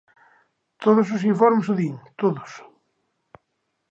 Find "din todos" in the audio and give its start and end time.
1.81-2.51